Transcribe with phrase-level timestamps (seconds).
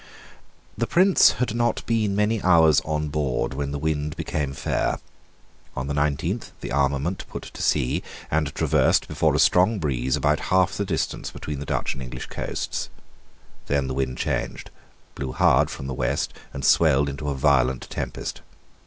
[0.75, 4.97] The Prince had not been many hours on board when the wind became fair.
[5.75, 8.01] On the nineteenth the armament put to sea,
[8.31, 12.25] and traversed, before a strong breeze, about half the distance between the Dutch and English
[12.31, 12.89] coasts.
[13.67, 14.71] Then the wind changed,
[15.13, 18.41] blew hard from the west, and swelled into a violent tempest.